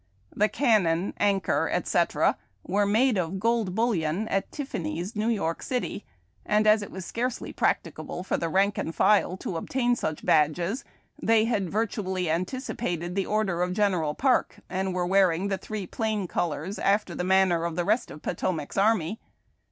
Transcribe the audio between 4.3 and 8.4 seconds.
Tiffany's, New York City, and as it was scarcely practicable for